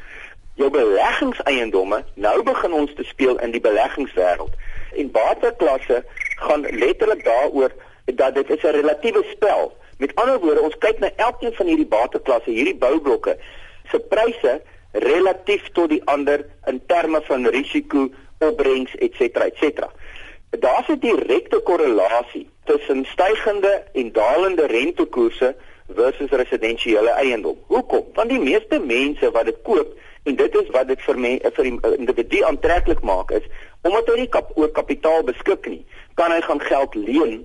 jou 0.56 0.70
beleggingseiendomme 0.72 2.02
nou 2.14 2.36
begin 2.42 2.72
ons 2.72 2.94
te 2.96 3.04
speel 3.04 3.38
in 3.44 3.52
die 3.54 3.60
beleggingswêreld. 3.60 4.52
En 4.96 5.10
bateklasse 5.10 6.02
gaan 6.36 6.64
letterlik 6.70 7.24
daaroor 7.24 7.72
dat 8.04 8.34
dit 8.34 8.50
is 8.50 8.62
'n 8.62 8.76
relatiewe 8.78 9.24
spel. 9.30 9.72
Met 9.98 10.14
ander 10.14 10.38
woorde 10.40 10.60
ons 10.60 10.78
kyk 10.78 10.98
na 10.98 11.10
elkeen 11.16 11.54
van 11.54 11.66
hierdie 11.66 11.86
bateklasse 11.86 12.50
hierdie 12.50 12.76
boublokke. 12.76 13.36
Se 13.90 13.98
pryse 13.98 14.62
relatief 14.92 15.68
tot 15.72 15.88
die 15.88 16.02
ander 16.04 16.46
in 16.64 16.82
terme 16.86 17.20
van 17.22 17.46
risiko 17.46 18.10
opbrengs 18.38 18.94
ens 18.94 19.18
ens 19.18 19.60
daar's 20.60 20.88
'n 20.88 20.98
direkte 20.98 21.58
korrelasie 21.58 22.48
tussen 22.64 23.04
stygende 23.04 23.82
en 23.92 24.12
dalende 24.12 24.66
rentekoerse 24.66 25.56
versus 25.88 26.30
residensiële 26.30 27.10
eiendom. 27.10 27.58
Hoekom? 27.66 28.04
Want 28.14 28.28
die 28.28 28.40
meeste 28.40 28.78
mense 28.78 29.30
wat 29.30 29.44
dit 29.44 29.56
koop 29.62 29.98
En 30.26 30.36
dit 30.36 30.54
is 30.54 30.70
wat 30.74 30.88
dit 30.90 31.02
vir 31.06 31.18
my 31.22 31.32
vir 31.56 31.66
die 31.68 31.92
individu 31.96 32.42
aantreklik 32.48 33.02
maak 33.06 33.30
is 33.30 33.44
omdat 33.86 34.08
hy 34.10 34.16
nie 34.24 34.30
kap, 34.34 34.48
oor 34.58 34.72
kapitaal 34.74 35.22
beskik 35.22 35.68
nie, 35.70 35.84
kan 36.18 36.32
hy 36.34 36.40
gaan 36.42 36.62
geld 36.66 36.96
leen 36.98 37.36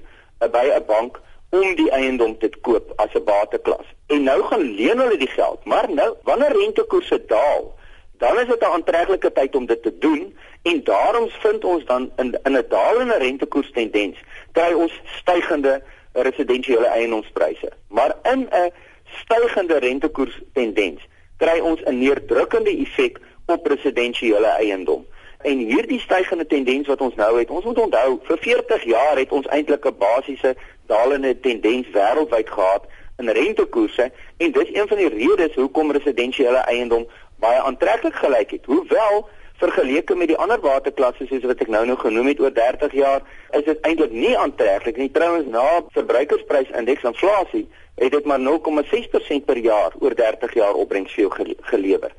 uh, 0.41 0.47
by 0.49 0.63
'n 0.73 0.85
bank 0.87 1.19
om 1.53 1.75
die 1.77 1.91
eiendom 1.93 2.33
te 2.41 2.49
koop 2.65 2.89
as 3.03 3.13
'n 3.13 3.23
bateklas. 3.27 3.85
En 4.07 4.23
nou 4.23 4.39
gaan 4.49 4.65
leen 4.79 5.03
hulle 5.03 5.17
die 5.17 5.29
geld, 5.29 5.61
maar 5.65 5.85
nou 5.93 6.09
wanneer 6.23 6.57
rentekoerse 6.57 7.21
daal, 7.27 7.69
dan 8.17 8.39
is 8.39 8.47
dit 8.47 8.61
'n 8.61 8.73
aantreklike 8.77 9.31
tyd 9.31 9.55
om 9.55 9.65
dit 9.65 9.83
te 9.83 9.93
doen 9.97 10.33
en 10.63 10.83
daarom 10.83 11.29
vind 11.29 11.63
ons 11.63 11.85
dan 11.85 12.11
in 12.17 12.33
in 12.43 12.57
'n 12.57 12.65
dalende 12.69 13.17
rentekoers 13.17 13.71
tendens 13.71 14.17
kry 14.51 14.73
ons 14.73 15.01
stygende 15.21 15.83
residensiële 16.13 16.89
eiendomspryse. 16.97 17.71
Maar 17.87 18.15
in 18.33 18.49
'n 18.49 18.73
stygende 19.05 19.77
rentekoers 19.77 20.41
tendens 20.53 21.01
kry 21.41 21.59
ons 21.59 21.81
'n 21.83 21.97
neerdrukkende 21.97 22.73
effek 22.85 23.19
op 23.45 23.65
residensiële 23.65 24.51
eiendom. 24.61 25.05
En 25.41 25.57
hierdie 25.57 25.99
stygende 25.99 26.45
tendens 26.45 26.87
wat 26.87 27.01
ons 27.01 27.15
nou 27.15 27.39
het, 27.39 27.49
ons 27.49 27.65
moet 27.65 27.79
onthou, 27.79 28.19
vir 28.23 28.37
40 28.37 28.83
jaar 28.83 29.17
het 29.17 29.31
ons 29.31 29.47
eintlik 29.47 29.85
'n 29.85 29.97
basiese 29.97 30.55
dalende 30.85 31.39
tendens 31.39 31.87
wêreldwyd 31.93 32.49
gehad 32.49 32.83
in 33.17 33.29
rentekoerse 33.29 34.11
en 34.37 34.51
dis 34.51 34.73
een 34.73 34.87
van 34.87 34.97
die 34.97 35.09
redes 35.09 35.55
hoekom 35.55 35.91
residensiële 35.91 36.57
eiendom 36.57 37.07
baie 37.39 37.61
aantreklik 37.61 38.15
gelyk 38.15 38.51
het. 38.51 38.65
Hoewel 38.65 39.29
vergeleke 39.61 40.15
met 40.17 40.31
die 40.31 40.39
ander 40.41 40.59
waterklasse 40.63 41.27
soos 41.29 41.45
wat 41.49 41.61
ek 41.63 41.71
nou 41.73 41.83
nou 41.85 41.97
genoem 42.01 42.31
het 42.31 42.41
oor 42.41 42.53
30 42.55 42.95
jaar, 42.97 43.21
is 43.57 43.63
dit 43.67 43.87
eintlik 43.87 44.13
nie 44.15 44.33
aantreklik 44.37 44.97
nie. 44.97 45.09
Trouwens 45.13 45.47
na 45.53 45.65
verbruikersprysindeks 45.95 47.07
inflasie 47.11 47.67
het 48.01 48.13
dit 48.15 48.25
maar 48.25 48.41
0,6% 48.41 49.45
per 49.45 49.57
jaar 49.61 49.95
oor 49.99 50.15
30 50.17 50.53
jaar 50.57 50.77
opbrengs 50.83 51.13
vir 51.13 51.27
jou 51.27 51.55
gelewer. 51.73 52.13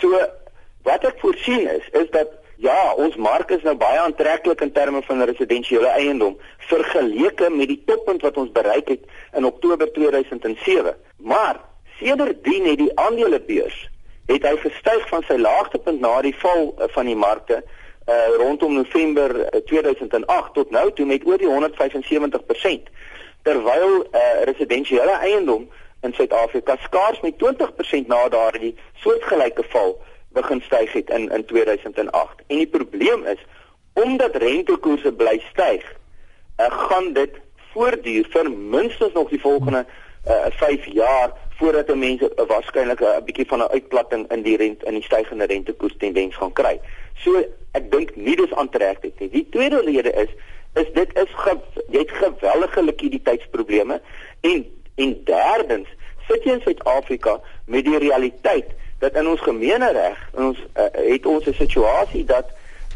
So 0.00 0.18
wat 0.86 1.06
ek 1.08 1.22
voorsien 1.22 1.66
is 1.72 1.86
is 1.98 2.10
dat 2.14 2.34
ja, 2.62 2.94
ons 2.96 3.16
mark 3.20 3.50
is 3.52 3.64
nou 3.66 3.74
baie 3.76 3.98
aantreklik 4.00 4.62
in 4.64 4.72
terme 4.72 5.02
van 5.04 5.24
residensiële 5.28 5.90
eiendom 5.98 6.38
vergeleke 6.70 7.50
met 7.52 7.68
die 7.72 7.82
toppunt 7.88 8.22
wat 8.24 8.38
ons 8.40 8.52
bereik 8.52 8.88
het 8.94 9.04
in 9.36 9.44
Oktober 9.44 9.92
2007. 9.92 10.96
Maar 11.16 11.60
sedertdien 11.98 12.70
het 12.70 12.78
die 12.78 12.92
aandelebeurs 12.94 13.86
het 14.26 14.42
hy 14.42 14.56
gestyg 14.62 15.08
van 15.08 15.24
sy 15.26 15.38
laagtepunt 15.38 16.00
na 16.00 16.20
die 16.26 16.34
val 16.42 16.72
uh, 16.74 16.88
van 16.94 17.06
die 17.06 17.16
markte 17.16 17.62
uh, 17.62 18.14
rondom 18.36 18.74
November 18.74 19.34
uh, 19.40 19.60
2008 19.70 20.52
tot 20.54 20.70
nou 20.70 20.92
toe 20.92 21.06
met 21.06 21.26
oor 21.26 21.38
die 21.38 21.50
175% 21.50 22.90
terwyl 23.46 24.02
uh, 24.02 24.42
residensiële 24.50 25.18
eiendom 25.22 25.68
in 26.02 26.14
Suid-Afrika 26.14 26.76
skaars 26.82 27.20
met 27.20 27.38
20% 27.42 28.10
na 28.10 28.28
daardie 28.28 28.74
soortgelyke 29.02 29.64
val 29.74 29.96
begin 30.36 30.62
styg 30.66 30.92
het 30.92 31.10
in 31.10 31.30
in 31.30 31.44
2008 31.44 32.42
en 32.46 32.56
die 32.56 32.70
probleem 32.78 33.24
is 33.24 33.42
omdat 33.92 34.36
rentekoerse 34.42 35.12
bly 35.12 35.38
styg 35.50 35.84
uh, 35.86 36.66
gaan 36.88 37.12
dit 37.12 37.38
voortduur 37.72 38.28
vir 38.34 38.50
minstens 38.50 39.12
nog 39.12 39.30
die 39.32 39.40
volgende 39.40 39.86
uh, 40.28 40.46
5 40.50 40.86
jaar 40.92 41.32
voordat 41.58 41.94
mense 41.94 42.32
waarskynlik 42.46 43.00
'n 43.00 43.24
bietjie 43.24 43.46
van 43.46 43.58
'n 43.58 43.72
uitplatting 43.76 44.30
in 44.32 44.42
die 44.42 44.56
rent 44.56 44.84
in 44.84 44.94
die 44.94 45.02
stygende 45.02 45.46
rentekoers 45.46 45.96
tendens 45.98 46.36
gaan 46.36 46.52
kry. 46.52 46.80
So 47.14 47.44
ek 47.72 47.90
dink 47.90 48.16
nie 48.16 48.36
dis 48.36 48.52
aantreklik 48.52 49.18
nie. 49.18 49.30
Die 49.30 49.46
tweede 49.50 49.80
rede 49.80 50.12
is 50.12 50.28
is 50.74 50.92
dit 50.92 51.18
is 51.18 51.30
ge, 51.34 51.56
jy 51.90 51.98
het 51.98 52.10
geweldige 52.10 52.82
likwiditeitsprobleme 52.82 54.00
en 54.40 54.66
en 54.94 55.20
derdens 55.24 55.88
sit 56.28 56.44
jy 56.44 56.52
in 56.52 56.60
Suid-Afrika 56.60 57.40
met 57.64 57.84
die 57.84 57.98
realiteit 57.98 58.68
dat 58.98 59.16
in 59.16 59.28
ons 59.28 59.40
gemeenereg 59.40 60.18
ons 60.34 60.58
uh, 60.58 60.84
het 60.92 61.26
ons 61.26 61.46
'n 61.46 61.52
situasie 61.52 62.24
dat 62.24 62.46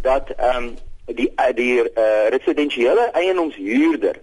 dat 0.02 0.30
ehm 0.36 0.56
um, 0.56 0.76
die 1.04 1.32
uh, 1.36 1.54
die 1.54 1.76
uh, 1.78 2.28
residensiële 2.28 3.10
eiendomshuurder 3.12 4.16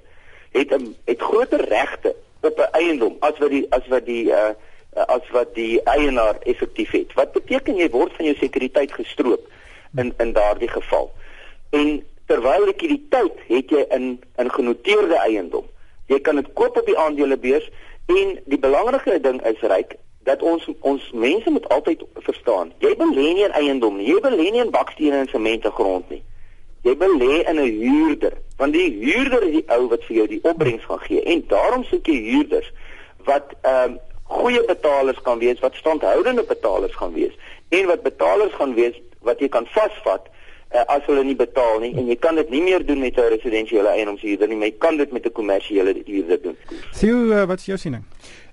het 0.51 0.69
'n 0.73 0.95
het 1.05 1.21
groter 1.21 1.65
regte 1.69 2.15
op 2.41 2.57
'n 2.57 2.71
eiendom 2.71 3.15
as 3.19 3.37
wat 3.37 3.49
die 3.49 3.65
as 3.69 3.87
wat 3.87 4.05
die 4.05 4.25
uh 4.25 4.53
as 5.05 5.29
wat 5.29 5.53
die 5.53 5.83
eienaar 5.83 6.37
effektief 6.41 6.91
het. 6.91 7.13
Wat 7.13 7.31
beteken 7.31 7.75
jy 7.75 7.89
word 7.89 8.13
van 8.17 8.25
jou 8.25 8.35
sekuriteit 8.35 8.93
gestroop 8.93 9.47
in 9.95 10.13
in 10.17 10.33
daardie 10.33 10.69
geval. 10.69 11.11
En 11.69 12.03
terwyl 12.25 12.65
likwiditeit 12.65 13.33
het 13.47 13.69
jy 13.69 13.85
in 13.89 14.23
in 14.35 14.51
genoteerde 14.51 15.19
eiendom. 15.19 15.65
Jy 16.05 16.19
kan 16.19 16.35
dit 16.35 16.53
koop 16.53 16.77
op 16.77 16.85
die 16.85 16.97
aandelebeurs 16.97 17.69
en 18.05 18.39
die 18.45 18.59
belangrike 18.59 19.19
ding 19.21 19.41
is 19.45 19.61
ryk 19.61 19.95
dat 20.27 20.41
ons 20.41 20.67
ons 20.79 21.11
mense 21.11 21.49
moet 21.49 21.69
altyd 21.69 22.03
verstaan. 22.13 22.73
Jy 22.83 22.95
belê 22.99 23.27
nie 23.33 23.45
in 23.47 23.55
eiendom 23.61 23.97
nie. 23.97 24.07
Jy 24.11 24.19
belê 24.23 24.49
nie 24.51 24.63
in 24.63 24.73
bakstene 24.73 25.23
en 25.23 25.31
semente 25.31 25.71
grond 25.71 26.09
nie. 26.09 26.23
Jy 26.87 26.95
belê 26.95 27.43
in 27.49 27.59
'n 27.59 27.71
huurder, 27.81 28.33
want 28.57 28.73
die 28.73 28.89
huurder 29.03 29.43
is 29.43 29.55
die 29.59 29.65
ou 29.75 29.87
wat 29.91 30.03
vir 30.07 30.15
jou 30.15 30.27
die 30.27 30.43
opbrengs 30.43 30.85
gaan 30.85 31.03
gee. 31.03 31.23
En 31.23 31.43
daarom 31.47 31.83
soek 31.83 32.07
jy 32.07 32.19
huurders 32.31 32.71
wat 33.25 33.53
ehm 33.61 33.91
um, 33.91 33.99
goeie 34.27 34.63
betalers 34.67 35.19
kan 35.23 35.39
wees, 35.39 35.59
wat 35.59 35.75
standhoudende 35.75 36.43
betalers 36.43 36.95
gaan 36.95 37.13
wees 37.13 37.35
en 37.69 37.85
wat 37.87 38.01
betalers 38.03 38.53
gaan 38.53 38.73
wees 38.73 38.95
wat 39.19 39.39
jy 39.39 39.47
kan 39.47 39.67
vasvat 39.71 40.27
uh, 40.73 40.83
as 40.95 41.05
hulle 41.07 41.23
nie 41.23 41.35
betaal 41.35 41.79
nie 41.83 41.93
en 41.97 42.07
jy 42.07 42.17
kan 42.21 42.35
dit 42.39 42.49
nie 42.53 42.61
meer 42.61 42.85
doen 42.85 42.99
met 42.99 43.17
'n 43.17 43.29
residensiële 43.35 43.89
eiendomshuurder 43.95 44.47
nie, 44.47 44.57
maar 44.57 44.67
jy 44.67 44.77
kan 44.79 44.97
dit 44.97 45.11
met 45.11 45.25
'n 45.25 45.31
kommersiële 45.31 45.95
huurder 46.05 46.41
doen. 46.41 46.57
Sien, 46.91 47.31
uh, 47.31 47.45
wat 47.45 47.59
is 47.59 47.65
jou 47.65 47.77
siening? 47.77 48.03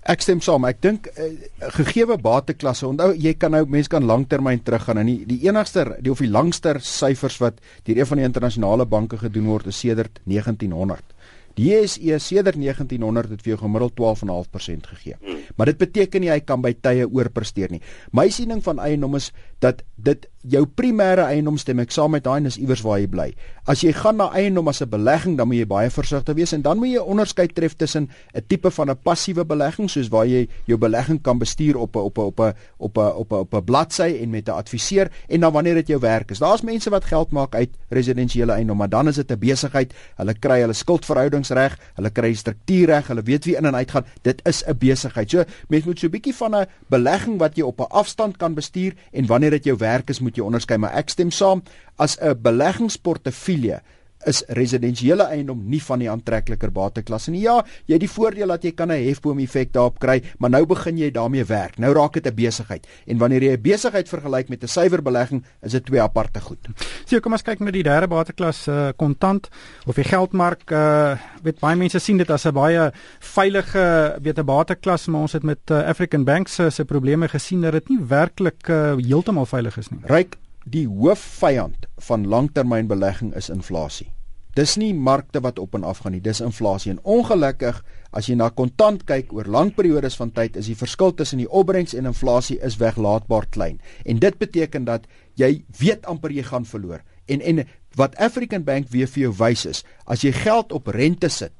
Ek 0.05 0.21
stem 0.21 0.41
saam. 0.41 0.65
Ek 0.65 0.83
dink 0.83 1.07
uh, 1.07 1.31
gegeewe 1.79 2.19
bateklasse, 2.21 2.87
onthou 2.87 3.15
jy 3.17 3.35
kan 3.35 3.51
nou 3.51 3.65
mense 3.67 3.89
kan 3.89 4.05
lanktermyn 4.05 4.63
teruggaan 4.63 4.99
en 4.99 5.07
die, 5.07 5.25
die 5.27 5.49
enigste 5.49 5.97
die 6.01 6.13
of 6.13 6.19
die 6.19 6.29
langster 6.29 6.81
syfers 6.81 7.39
wat 7.41 7.55
deur 7.85 7.97
een 7.97 8.07
van 8.07 8.19
die 8.19 8.25
internasionale 8.25 8.85
banke 8.85 9.17
gedoen 9.17 9.47
word 9.47 9.67
is 9.67 9.79
sedert 9.79 10.21
1900. 10.25 11.15
Die 11.55 11.71
JSE 11.71 12.19
sedert 12.19 12.59
1900 12.59 13.31
het 13.31 13.43
vir 13.45 13.55
jou 13.55 13.61
gemiddeld 13.63 13.95
12.5% 13.95 14.89
gegee. 14.91 15.15
Hmm. 15.21 15.43
Maar 15.57 15.71
dit 15.71 15.79
beteken 15.79 16.25
nie 16.25 16.33
hy 16.33 16.41
kan 16.43 16.63
by 16.65 16.73
tye 16.83 17.07
oorpresteer 17.07 17.71
nie. 17.71 17.81
My 18.11 18.27
siening 18.35 18.63
van 18.67 18.83
eiendom 18.83 19.15
is 19.15 19.31
dat 19.65 19.83
dit 20.05 20.27
jou 20.45 20.67
primêre 20.69 21.25
eiendom 21.33 21.57
stem 21.57 21.81
ek 21.81 21.93
saam 21.95 22.13
met 22.13 22.25
daai 22.27 22.43
en 22.43 22.49
is 22.51 22.59
iewers 22.61 22.83
waar 22.85 22.99
jy 23.01 23.09
bly. 23.09 23.27
As 23.71 23.81
jy 23.81 23.95
gaan 23.97 24.19
na 24.21 24.27
eiendom 24.37 24.69
as 24.69 24.83
'n 24.83 24.91
belegging, 24.91 25.39
dan 25.39 25.49
moet 25.49 25.57
jy 25.57 25.67
baie 25.67 25.91
versigtig 25.91 26.37
wees 26.37 26.53
en 26.53 26.63
dan 26.63 26.77
moet 26.79 26.93
jy 26.93 27.01
onderskeid 27.01 27.55
tref 27.55 27.75
tussen 27.77 28.09
'n 28.35 28.43
tipe 28.49 28.71
van 28.71 28.91
'n 28.91 28.97
passiewe 29.03 29.45
belegging 29.45 29.89
soos 29.89 30.09
waar 30.09 30.27
jy 30.27 30.49
jou 30.67 30.79
belegging 30.79 31.23
kan 31.23 31.39
bestuur 31.39 31.77
op 31.77 31.97
'n 31.97 31.99
op 31.99 32.19
'n 32.19 32.21
op 32.21 32.41
'n 32.41 32.53
op 32.79 32.97
'n 32.97 33.13
op 33.17 33.33
'n 33.33 33.35
op 33.35 33.55
'n 33.55 33.65
bladsy 33.65 34.19
en 34.21 34.31
met 34.31 34.49
'n 34.49 34.53
adviseur 34.53 35.11
en 35.29 35.41
dan 35.41 35.53
wanneer 35.53 35.75
dit 35.75 35.87
jou 35.87 36.01
werk 36.01 36.31
is. 36.31 36.39
Daar's 36.39 36.63
mense 36.63 36.91
wat 36.91 37.05
geld 37.05 37.31
maak 37.31 37.55
uit 37.55 37.71
residensiële 37.89 38.53
eiendom, 38.53 38.77
maar 38.77 38.89
dan 38.89 39.09
is 39.09 39.17
dit 39.17 39.31
'n 39.31 39.39
besigheid. 39.39 39.95
Hulle 40.17 40.35
kry 40.35 40.61
hulle 40.61 40.73
skuldverhoudings 40.73 41.51
reg, 41.51 41.79
hulle 41.95 42.11
kry 42.11 42.29
die 42.29 42.37
struktuur 42.37 42.87
reg, 42.87 43.07
hulle 43.07 43.23
weet 43.23 43.45
wie 43.45 43.57
in 43.57 43.65
en 43.65 43.75
uit 43.75 43.91
gaan. 43.91 44.05
Dit 44.23 44.41
is 44.45 44.63
'n 44.67 44.77
besigheid. 44.79 45.31
So 45.31 45.45
mense 45.69 45.87
moet 45.87 45.99
so 45.99 46.07
'n 46.07 46.11
bietjie 46.11 46.35
van 46.35 46.55
'n 46.55 46.67
belegging 46.89 47.39
wat 47.39 47.57
jy 47.57 47.63
op 47.63 47.81
'n 47.81 47.89
afstand 47.89 48.37
kan 48.37 48.55
bestuur 48.55 48.93
en 49.13 49.27
wanneer 49.27 49.54
dit 49.55 49.71
jou 49.71 49.77
werk 49.81 50.11
is, 50.13 50.21
moet 50.21 50.37
jy 50.37 50.45
onderskei, 50.45 50.79
maar 50.81 50.97
ek 50.99 51.13
stem 51.15 51.31
saam. 51.35 51.63
As 51.97 52.19
'n 52.21 52.37
beleggingsportefeulje 52.43 53.81
is 54.27 54.43
residensiële 54.49 55.29
eiendom 55.35 55.63
nie 55.69 55.83
van 55.83 55.99
die 55.99 56.11
aantrekliker 56.11 56.73
bateklasse 56.75 57.31
nie. 57.31 57.43
Ja, 57.45 57.65
jy 57.87 57.99
het 57.99 58.05
die 58.05 58.11
voordeel 58.11 58.49
dat 58.49 58.65
jy 58.65 58.73
kan 58.73 58.91
'n 58.91 59.05
hefboom 59.09 59.39
effek 59.39 59.73
daarop 59.73 59.99
kry, 59.99 60.23
maar 60.39 60.51
nou 60.51 60.67
begin 60.67 60.99
jy 60.99 61.11
daarmee 61.11 61.45
werk. 61.45 61.79
Nou 61.79 61.93
raak 61.93 62.13
dit 62.13 62.27
'n 62.27 62.35
besigheid. 62.35 62.87
En 63.07 63.19
wanneer 63.19 63.43
jy 63.43 63.53
'n 63.53 63.63
besigheid 63.63 64.09
vergelyk 64.09 64.49
met 64.49 64.63
'n 64.63 64.69
suiwer 64.69 65.03
belegging, 65.03 65.45
is 65.63 65.73
dit 65.73 65.85
twee 65.85 66.01
aparte 66.01 66.41
goed. 66.41 66.59
Sien, 67.05 67.21
kom 67.21 67.33
ons 67.33 67.43
kyk 67.43 67.61
na 67.61 67.71
die 67.71 67.83
derde 67.83 68.09
bateklas 68.09 68.67
uh, 68.69 68.89
kontant 68.97 69.49
of 69.87 69.95
die 69.95 70.05
geldmark. 70.05 70.71
Uh 70.71 71.17
weet 71.43 71.61
baie 71.61 71.77
mense 71.77 71.99
sien 71.99 72.17
dit 72.17 72.31
as 72.31 72.47
'n 72.47 72.53
baie 72.53 72.93
veilige 73.21 74.19
weet 74.23 74.39
'n 74.39 74.45
bateklas, 74.45 75.07
maar 75.07 75.21
ons 75.21 75.33
het 75.33 75.43
met 75.43 75.71
uh, 75.71 75.87
African 75.89 76.25
Banks 76.25 76.59
uh, 76.59 76.71
se 76.71 76.85
probleme 76.85 77.29
gesien 77.29 77.61
dat 77.61 77.73
dit 77.73 77.89
nie 77.89 78.01
werklik 78.01 78.69
uh, 78.69 78.97
heeltemal 78.97 79.47
veilig 79.47 79.79
is 79.79 79.91
nie. 79.91 80.01
Ryk 80.05 80.37
die 80.65 80.87
hoofvyand 80.89 81.87
van 82.09 82.27
langtermynbelegging 82.27 83.35
is 83.35 83.51
inflasie. 83.53 84.14
Dis 84.55 84.77
nie 84.79 84.93
markte 84.95 85.41
wat 85.43 85.59
op 85.59 85.75
en 85.75 85.83
af 85.85 86.05
gaan 86.05 86.15
nie, 86.15 86.23
dis 86.23 86.41
inflasie. 86.41 86.93
En 86.93 87.01
ongelukkig, 87.03 87.81
as 88.15 88.29
jy 88.31 88.37
na 88.39 88.53
kontant 88.55 89.03
kyk 89.09 89.33
oor 89.35 89.49
lang 89.51 89.73
periodes 89.75 90.15
van 90.21 90.31
tyd, 90.31 90.55
is 90.61 90.69
die 90.71 90.79
verskil 90.79 91.11
tussen 91.19 91.43
die 91.43 91.51
opbrengs 91.51 91.95
en 91.99 92.07
inflasie 92.07 92.61
is 92.63 92.79
weglaatbaar 92.79 93.49
klein. 93.51 93.81
En 94.07 94.23
dit 94.23 94.39
beteken 94.39 94.87
dat 94.87 95.09
jy 95.41 95.65
weet 95.81 96.07
amper 96.07 96.31
jy 96.31 96.47
gaan 96.47 96.69
verloor. 96.71 97.03
En 97.27 97.43
en 97.43 97.65
wat 97.99 98.15
African 98.23 98.63
Bank 98.63 98.93
weer 98.95 99.11
vir 99.11 99.27
jou 99.27 99.33
wys 99.39 99.67
is, 99.67 99.83
as 100.07 100.23
jy 100.23 100.31
geld 100.35 100.73
op 100.73 100.87
rente 100.95 101.31
sit, 101.31 101.55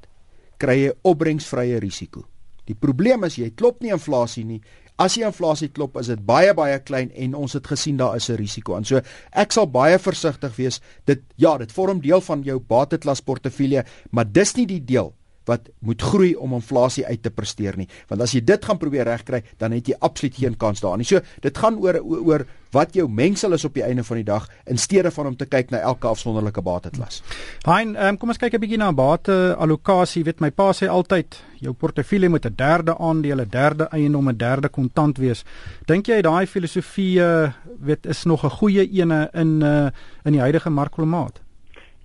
kry 0.57 0.77
jy 0.85 0.95
opbrengsvrye 1.03 1.81
risiko. 1.83 2.23
Die 2.65 2.77
probleem 2.79 3.27
is 3.27 3.35
jy 3.37 3.51
klop 3.53 3.83
nie 3.83 3.91
inflasie 3.93 4.45
nie 4.47 4.61
As 4.97 5.17
die 5.17 5.25
inflasie 5.27 5.67
klop, 5.75 5.97
is 5.99 6.07
dit 6.07 6.21
baie 6.25 6.53
baie 6.55 6.79
klein 6.79 7.11
en 7.11 7.35
ons 7.35 7.53
het 7.53 7.67
gesien 7.67 7.97
daar 7.97 8.15
is 8.15 8.29
'n 8.29 8.35
risiko 8.35 8.75
aan. 8.75 8.85
So 8.85 9.01
ek 9.31 9.51
sal 9.51 9.67
baie 9.67 9.99
versigtig 9.99 10.55
wees. 10.55 10.81
Dit 11.05 11.21
ja, 11.35 11.57
dit 11.57 11.71
vorm 11.71 12.01
deel 12.01 12.21
van 12.21 12.43
jou 12.43 12.59
bateklas 12.59 13.21
portefeulje, 13.21 13.85
maar 14.11 14.31
dis 14.31 14.55
nie 14.55 14.65
die 14.65 14.85
deel 14.85 15.13
wat 15.45 15.69
moet 15.79 16.01
groei 16.01 16.33
om 16.35 16.53
inflasie 16.53 17.05
uit 17.05 17.23
te 17.23 17.31
presteer 17.31 17.77
nie. 17.77 17.87
Want 18.09 18.21
as 18.21 18.33
jy 18.35 18.43
dit 18.45 18.65
gaan 18.65 18.77
probeer 18.81 19.05
regkry, 19.05 19.43
dan 19.57 19.71
het 19.71 19.87
jy 19.87 19.97
absoluut 19.99 20.35
geen 20.35 20.57
kans 20.57 20.81
daarin 20.81 21.03
nie. 21.03 21.09
So 21.09 21.21
dit 21.41 21.57
gaan 21.57 21.77
oor 21.81 22.01
oor 22.01 22.45
wat 22.75 22.95
jou 22.97 23.05
mengsel 23.07 23.55
is 23.55 23.63
op 23.67 23.75
die 23.77 23.83
einde 23.85 24.03
van 24.03 24.19
die 24.19 24.27
dag 24.27 24.47
in 24.67 24.79
steede 24.81 25.11
van 25.11 25.29
om 25.31 25.37
te 25.39 25.47
kyk 25.47 25.71
na 25.71 25.79
elke 25.87 26.09
afsonderlike 26.09 26.61
bateklas. 26.65 27.21
Hein, 27.67 27.95
um, 27.95 28.17
kom 28.19 28.33
ons 28.33 28.41
kyk 28.41 28.53
'n 28.53 28.59
bietjie 28.59 28.81
na 28.81 28.91
bate 28.91 29.55
allokasie. 29.57 30.23
Weet 30.23 30.41
my 30.41 30.51
pa 30.51 30.71
sê 30.73 30.89
altyd 30.89 31.39
jou 31.59 31.73
portefeulje 31.73 32.29
moet 32.29 32.45
'n 32.45 32.55
derde 32.55 32.97
aandeel, 32.97 33.41
'n 33.41 33.49
derde 33.49 33.87
eiendom, 33.91 34.29
'n 34.29 34.37
derde 34.37 34.69
kontant 34.69 35.17
wees. 35.17 35.43
Dink 35.85 36.07
jy 36.07 36.21
daai 36.21 36.47
filosofie 36.47 37.19
uh, 37.19 37.51
weet 37.79 38.05
is 38.05 38.25
nog 38.25 38.43
'n 38.43 38.49
goeie 38.49 38.89
ene 38.91 39.29
in 39.33 39.61
uh, 39.61 39.89
in 40.25 40.33
die 40.33 40.41
huidige 40.41 40.69
markklimaat? 40.69 41.44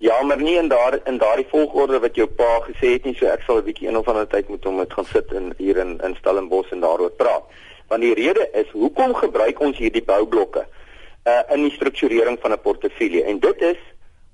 Ja, 0.01 0.23
maar 0.23 0.41
nie 0.41 0.57
in 0.57 0.67
daar 0.67 0.99
in 1.03 1.17
daardie 1.17 1.45
volgorde 1.49 1.99
wat 1.99 2.15
jou 2.15 2.25
pa 2.27 2.59
gesê 2.65 2.95
het 2.95 3.03
nie, 3.05 3.13
so 3.15 3.25
ek 3.29 3.43
sal 3.45 3.57
'n 3.57 3.63
bietjie 3.63 3.87
een 3.87 3.97
of 3.97 4.07
ander 4.07 4.27
tyd 4.27 4.47
moet 4.49 4.65
om 4.65 4.77
dit 4.77 4.93
gaan 4.93 5.05
sit 5.05 5.31
in 5.31 5.53
hier 5.57 5.77
in 5.77 5.99
in 6.01 6.15
Stellenbosch 6.15 6.71
en 6.71 6.79
daaroor 6.79 7.11
praat. 7.11 7.43
Want 7.87 8.01
die 8.01 8.13
rede 8.13 8.49
is, 8.53 8.69
hoekom 8.71 9.13
gebruik 9.13 9.59
ons 9.59 9.77
hierdie 9.77 10.03
boublokke 10.03 10.65
uh 11.25 11.41
in 11.53 11.61
die 11.61 11.71
strukturering 11.71 12.39
van 12.41 12.51
'n 12.51 12.61
portefeulje? 12.61 13.23
En 13.23 13.39
dit 13.39 13.61
is 13.61 13.77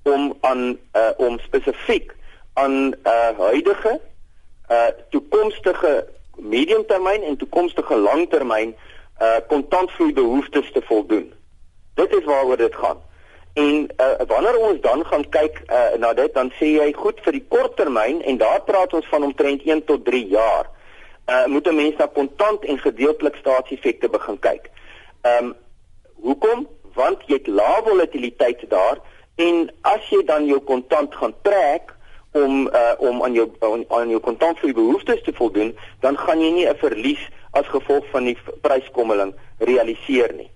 om 0.02 0.36
aan 0.40 0.78
uh 0.94 1.10
om 1.16 1.38
spesifiek 1.38 2.14
aan 2.52 2.94
uh 3.04 3.38
huidige 3.38 4.00
uh 4.70 4.86
toekomstige 5.10 6.06
mediumtermyn 6.36 7.22
en 7.22 7.36
toekomstige 7.36 7.96
langtermyn 7.96 8.74
uh 9.20 9.36
kontantvloei 9.48 10.12
behoeftes 10.12 10.72
te 10.72 10.82
voldoen. 10.82 11.32
Dit 11.94 12.14
is 12.14 12.24
waaroor 12.24 12.56
dit 12.56 12.74
gaan. 12.74 13.06
En 13.58 13.88
uh, 14.00 14.26
wanneer 14.26 14.56
ons 14.58 14.80
dan 14.80 15.04
gaan 15.06 15.24
kyk 15.34 15.62
uh, 15.66 15.98
na 15.98 16.12
dit, 16.14 16.34
dan 16.34 16.50
sê 16.58 16.70
jy 16.76 16.88
goed 16.94 17.20
vir 17.24 17.38
die 17.38 17.46
korttermyn 17.50 18.20
en 18.22 18.36
daar 18.38 18.60
praat 18.66 18.92
ons 18.94 19.06
van 19.10 19.24
omtrent 19.26 19.64
1 19.66 19.84
tot 19.88 20.04
3 20.06 20.26
jaar. 20.30 20.68
Uh 21.28 21.44
moet 21.52 21.66
'n 21.68 21.76
mens 21.76 21.96
na 21.96 22.06
kontant 22.06 22.64
en 22.64 22.78
gedeeltelik 22.78 23.36
staatseffekte 23.36 24.08
begin 24.08 24.38
kyk. 24.38 24.70
Ehm 25.22 25.44
um, 25.44 25.54
hoekom? 26.22 26.66
Want 26.94 27.26
jy 27.26 27.34
het 27.34 27.46
lae 27.46 27.82
volatiliteit 27.84 28.62
daar 28.70 29.00
en 29.36 29.72
as 29.80 30.08
jy 30.10 30.22
dan 30.24 30.46
jou 30.46 30.60
kontant 30.60 31.14
gaan 31.14 31.34
trek 31.42 31.94
om 32.32 32.68
uh, 32.68 32.94
om 32.98 33.22
aan 33.22 33.32
jou 33.32 33.48
aan, 33.60 33.84
aan 33.88 34.08
jou 34.08 34.20
kontantvloei 34.20 34.74
behoeftes 34.74 35.22
te 35.22 35.32
voldoen, 35.32 35.76
dan 36.00 36.18
gaan 36.18 36.40
jy 36.40 36.50
nie 36.50 36.68
'n 36.68 36.76
verlies 36.76 37.28
as 37.50 37.66
gevolg 37.66 38.04
van 38.10 38.24
die 38.24 38.38
pryskommeling 38.60 39.34
realiseer 39.58 40.32
nie. 40.34 40.50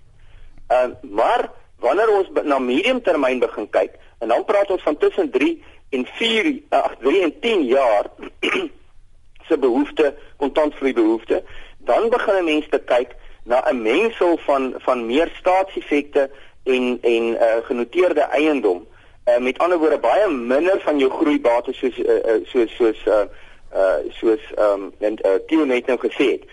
Ehm 0.67 0.89
uh, 0.89 1.11
maar 1.11 1.51
wanneer 1.83 2.11
ons 2.15 2.29
na 2.47 2.59
mediumtermyn 2.59 3.41
begin 3.43 3.67
kyk 3.69 3.97
en 4.23 4.31
dan 4.31 4.45
praat 4.47 4.71
ons 4.71 4.85
van 4.87 4.97
tussen 4.97 5.29
3 5.33 5.51
en 5.97 6.05
4 6.19 6.51
ag 6.79 6.95
3 7.03 7.21
en 7.27 7.33
10 7.39 7.65
jaar 7.71 8.09
se 9.47 9.57
behoefte 9.57 10.13
kontantvloei 10.37 10.93
behoefte 10.93 11.43
dan 11.89 12.09
begin 12.09 12.47
mense 12.47 12.71
te 12.71 12.79
kyk 12.93 13.15
na 13.43 13.59
'n 13.69 13.81
mengsel 13.81 14.37
van 14.47 14.73
van 14.87 15.05
meer 15.05 15.31
staatseffekte 15.39 16.29
en 16.63 16.97
en 17.01 17.23
uh, 17.35 17.59
genoteerde 17.67 18.21
eiendom 18.21 18.87
uh, 19.27 19.37
met 19.37 19.59
ander 19.59 19.77
woorde 19.77 19.99
baie 19.99 20.27
minder 20.27 20.79
van 20.81 20.99
jou 20.99 21.11
groeibates 21.11 21.77
soos 21.77 21.97
uh, 21.97 22.19
uh, 22.31 22.39
soos 22.43 22.75
soos 22.75 23.05
uh, 23.07 23.25
uh 23.73 23.99
soos 24.19 24.41
ehm 24.55 24.81
um, 24.81 24.91
en 24.99 25.19
uh, 25.25 25.37
Tio 25.47 25.65
net 25.65 25.87
nou 25.87 25.97
gesê 25.99 26.31
het. 26.31 26.43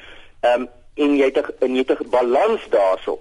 Ehm 0.40 0.60
um, 0.60 0.68
en 0.94 1.16
jy 1.16 1.30
het 1.30 1.38
'n 1.60 1.74
jy 1.74 1.84
het 1.86 2.00
'n 2.00 2.10
balans 2.10 2.68
daarso 2.68 3.20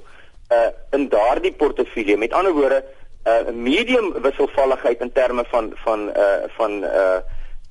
uh 0.50 0.70
in 0.92 1.10
daardie 1.10 1.54
portefeulje. 1.54 2.18
Met 2.18 2.34
ander 2.34 2.54
woorde, 2.54 2.84
'n 3.24 3.30
uh, 3.30 3.54
medium 3.54 4.14
wisselvalligheid 4.22 5.02
in 5.02 5.12
terme 5.12 5.46
van 5.48 5.72
van 5.76 6.10
uh 6.10 6.44
van 6.48 6.84
uh 6.84 7.20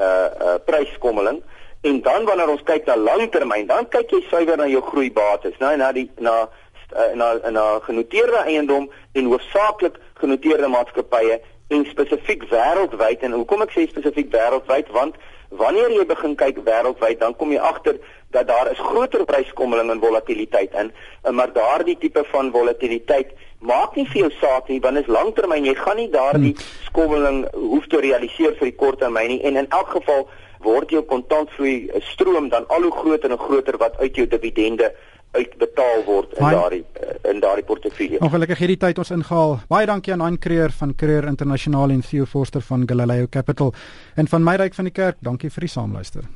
uh, 0.00 0.26
uh 0.40 0.54
pryskommeling. 0.64 1.42
En 1.80 2.02
dan 2.02 2.24
wanneer 2.24 2.48
ons 2.48 2.62
kyk 2.62 2.84
na 2.84 2.96
langtermyn, 2.96 3.66
dan 3.66 3.88
kyk 3.88 4.10
jy 4.10 4.20
suiwer 4.28 4.56
na 4.56 4.66
jou 4.66 4.82
groeibates, 4.82 5.58
nou 5.58 5.76
na 5.76 5.92
die 5.92 6.10
na 6.18 6.48
uh, 6.96 7.14
na 7.14 7.50
na 7.50 7.78
genoteerde 7.82 8.36
eiendom 8.36 8.90
en 9.12 9.24
hoofsaaklik 9.24 9.98
genoteerde 10.14 10.68
maatskappye 10.68 11.40
en 11.68 11.84
spesifiek 11.86 12.44
wêreldwyd 12.50 13.22
en 13.22 13.36
hoekom 13.36 13.62
ek 13.62 13.74
sê 13.76 13.86
spesifiek 13.88 14.30
wêreldwyd 14.32 14.88
want 14.96 15.18
wanneer 15.48 15.90
jy 15.90 16.04
begin 16.06 16.34
kyk 16.36 16.62
wêreldwyd 16.64 17.20
dan 17.20 17.36
kom 17.36 17.52
jy 17.52 17.58
agter 17.58 17.98
dat 18.30 18.48
daar 18.48 18.70
is 18.70 18.78
groter 18.78 19.24
pryskommeling 19.24 19.90
en 19.90 20.00
volatiliteit 20.00 20.72
in, 20.72 20.92
eh, 21.22 21.32
maar 21.32 21.52
daardie 21.52 21.96
tipe 21.98 22.24
van 22.32 22.50
volatiliteit 22.52 23.32
maak 23.58 23.96
nie 23.96 24.06
vir 24.06 24.20
jou 24.20 24.30
saak 24.40 24.68
nie, 24.68 24.80
want 24.80 24.98
is 24.98 25.06
langtermyn 25.06 25.64
jy 25.64 25.74
gaan 25.74 25.96
nie 25.96 26.10
daardie 26.10 26.52
hmm. 26.52 26.66
skommeling 26.90 27.46
hoef 27.52 27.86
te 27.86 28.00
realiseer 28.00 28.54
vir 28.58 28.70
die 28.70 28.76
korttermyn 28.76 29.28
nie 29.28 29.42
en 29.42 29.56
in 29.56 29.70
elk 29.70 29.96
geval 29.96 30.28
word 30.60 30.90
jou 30.90 31.02
kontantvloei 31.02 31.88
eh, 31.88 32.02
stroom 32.12 32.48
dan 32.48 32.66
al 32.68 32.82
hoe 32.82 32.92
groter 32.92 33.30
en 33.30 33.38
groter 33.38 33.78
wat 33.78 33.96
uit 33.98 34.16
jou 34.16 34.26
dividende 34.26 34.92
uitbetaal 35.36 36.04
word 36.06 36.32
in 36.38 36.56
daardie 36.56 36.84
eh, 36.92 37.30
in 37.30 37.40
daardie 37.40 37.64
portefeulje. 37.64 38.20
Ongelukkig 38.24 38.58
hierdie 38.58 38.80
tyd 38.80 38.98
ons 38.98 39.12
ingehaal. 39.14 39.58
Baie 39.68 39.86
dankie 39.86 40.12
aan 40.12 40.24
Hein 40.24 40.38
Creer 40.38 40.74
van 40.80 40.94
Creer 40.94 41.28
Internasionaal 41.28 41.90
en 41.90 42.02
Theo 42.02 42.26
Forster 42.26 42.64
van 42.64 42.88
Galileo 42.88 43.26
Capital 43.30 43.74
en 44.16 44.28
van 44.28 44.44
my 44.44 44.56
ryk 44.56 44.74
van 44.74 44.90
die 44.90 44.94
kerk. 44.94 45.16
Dankie 45.20 45.50
vir 45.50 45.68
die 45.68 45.74
saamluister. 45.74 46.28